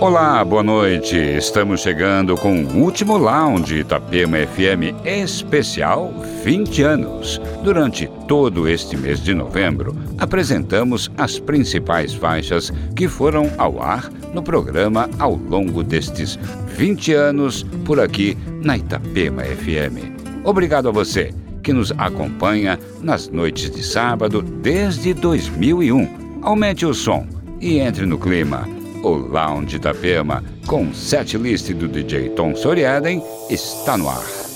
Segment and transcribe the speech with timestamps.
[0.00, 1.14] Olá, boa noite.
[1.14, 6.10] Estamos chegando com o último Lounge Itapema FM especial
[6.42, 7.38] 20 anos.
[7.62, 14.42] Durante todo este mês de novembro, apresentamos as principais faixas que foram ao ar no
[14.42, 16.38] programa ao longo destes
[16.78, 20.16] 20 anos por aqui na Itapema FM.
[20.44, 26.40] Obrigado a você que nos acompanha nas noites de sábado desde 2001.
[26.40, 27.26] Aumente o som
[27.60, 33.22] e entre no clima o Lounge da Pema, com set list do DJ Tom Soriaden,
[33.48, 34.49] está no ar.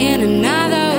[0.00, 0.89] in another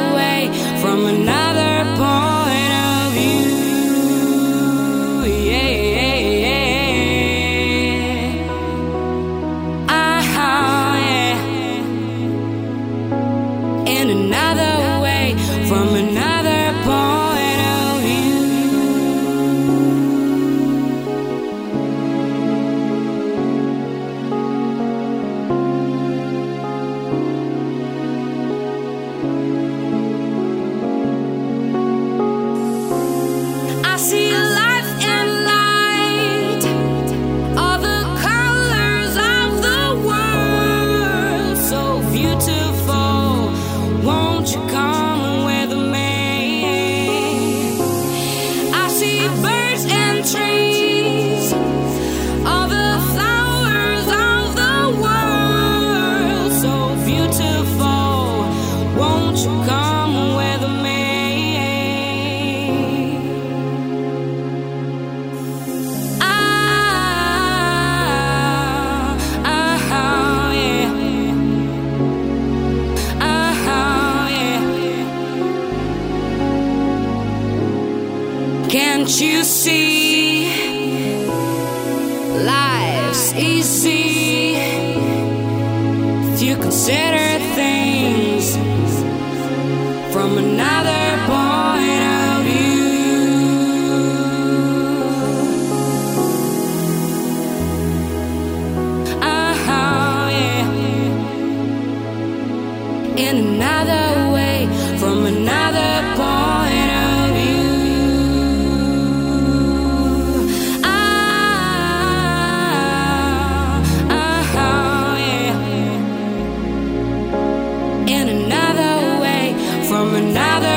[120.02, 120.71] from another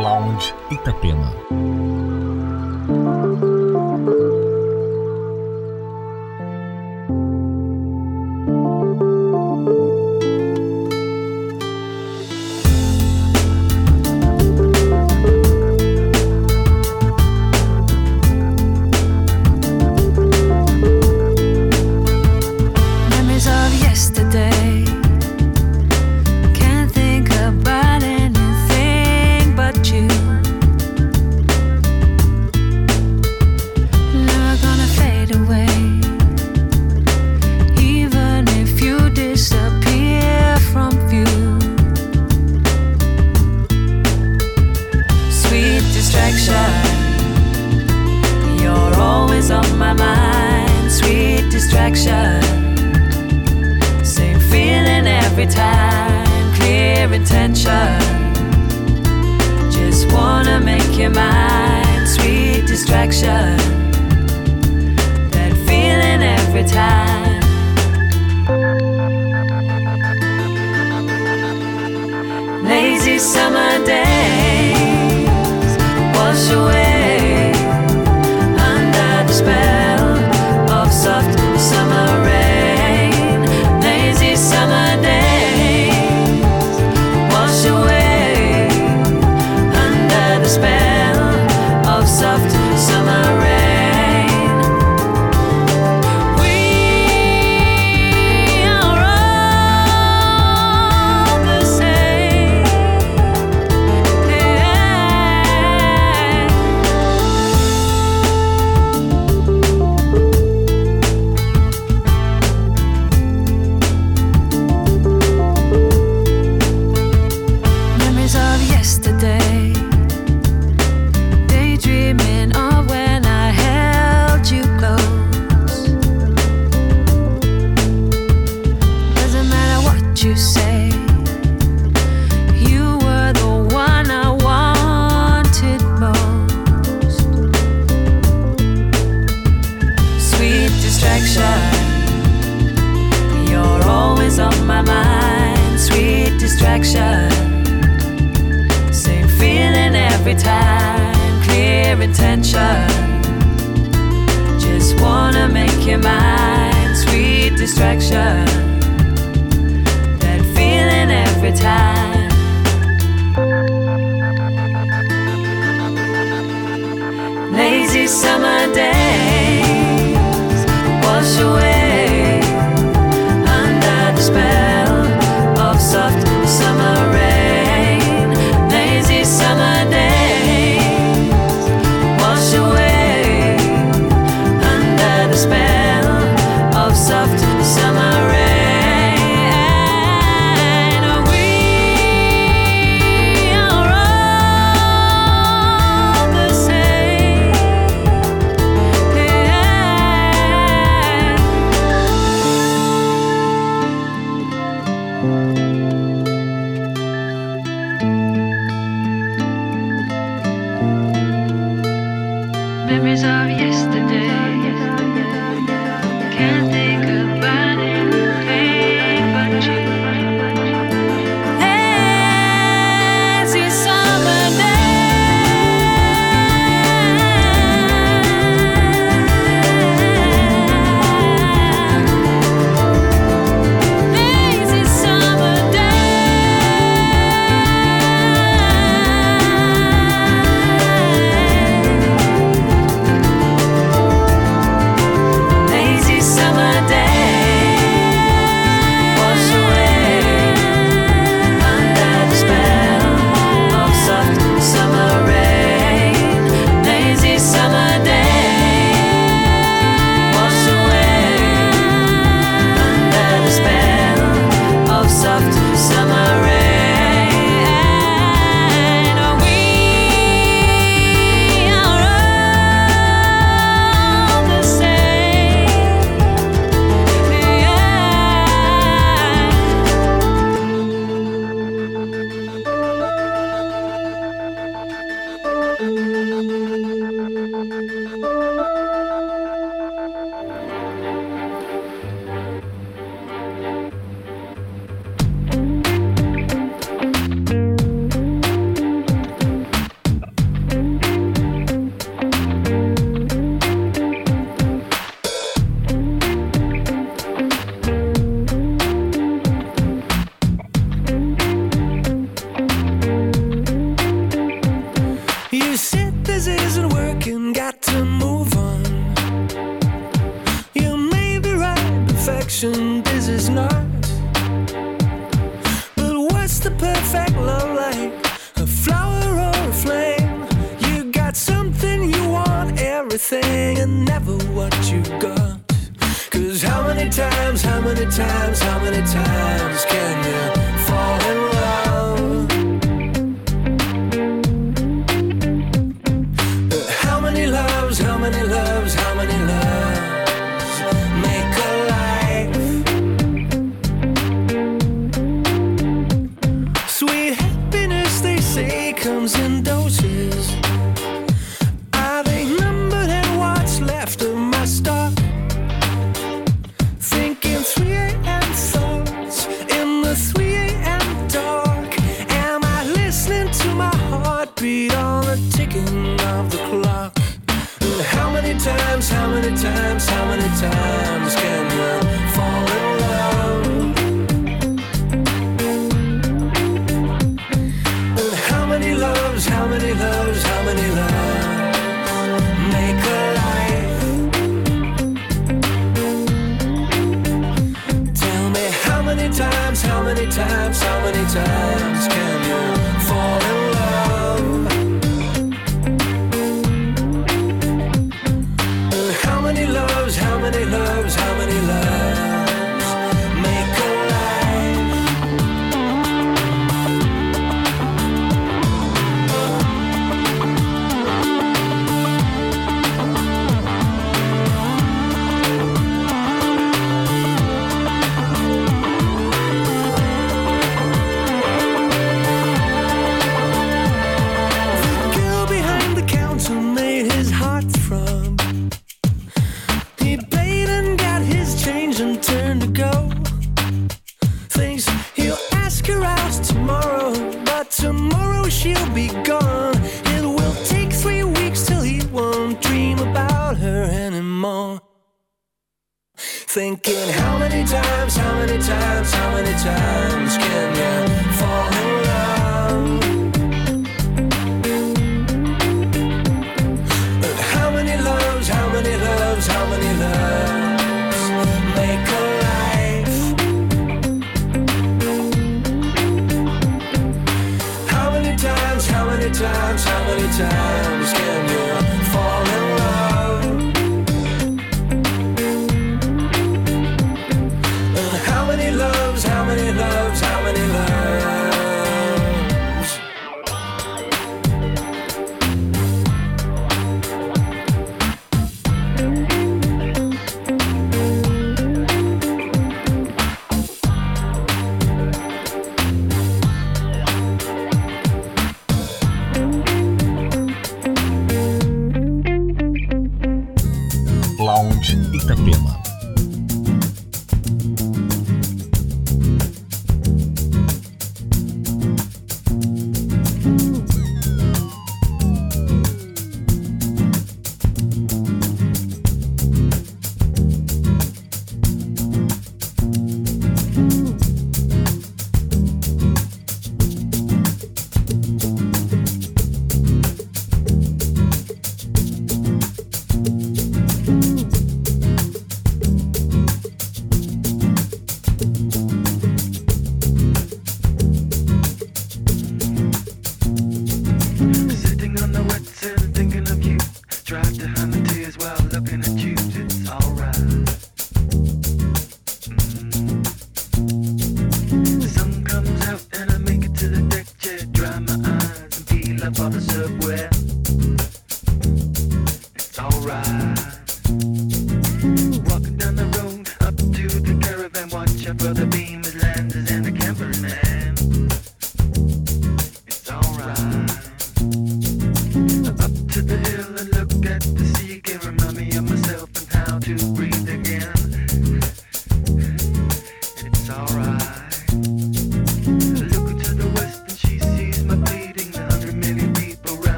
[0.00, 2.19] Lounge Itapema.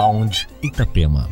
[0.00, 1.28] Lounge Itapema.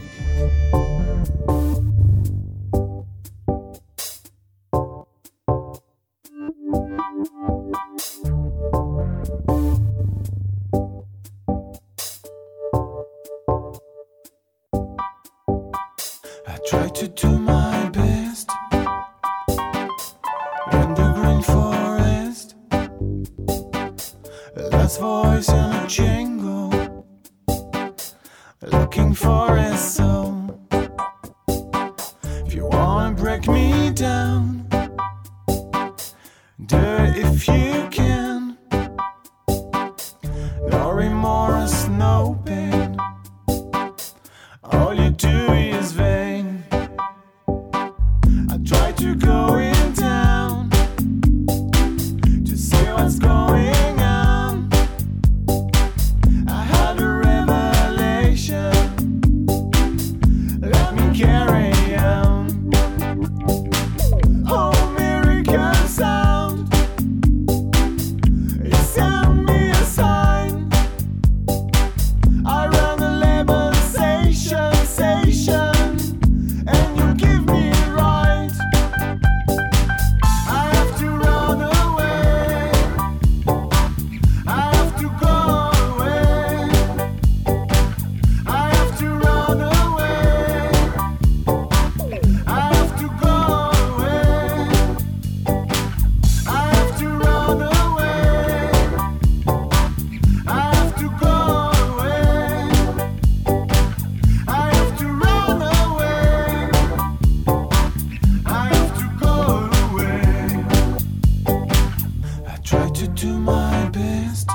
[112.99, 114.51] To do my best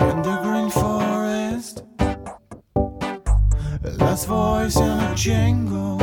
[0.00, 1.84] in the green forest.
[3.84, 6.00] A Last voice in a jingle,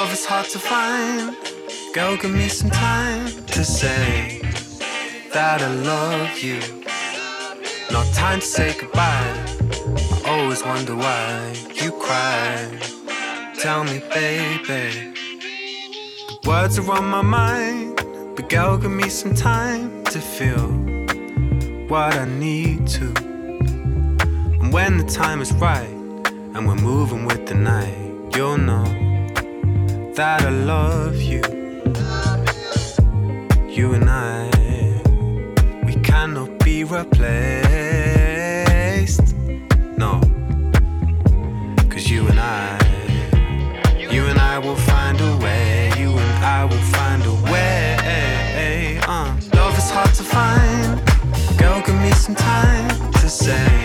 [0.00, 1.36] Love is hard to find.
[1.92, 4.40] Girl, give me some time to say
[5.34, 6.58] that I love you.
[7.90, 9.34] Not time to say goodbye.
[10.24, 12.78] I always wonder why you cry.
[13.58, 15.12] Tell me, baby.
[16.28, 17.96] The words are on my mind,
[18.36, 20.68] but girl, give me some time to feel
[21.88, 23.12] what I need to.
[24.62, 25.94] And when the time is right,
[26.54, 29.09] and we're moving with the night, you'll know
[30.14, 31.42] that I love you.
[33.68, 34.50] You and I,
[35.84, 37.34] we cannot be replaced.
[39.96, 40.20] No,
[41.88, 42.78] cause you and I,
[43.98, 45.92] you and I will find a way.
[45.98, 49.00] You and I will find a way.
[49.06, 51.00] Uh, love is hard to find.
[51.58, 53.79] Girl, give me some time to say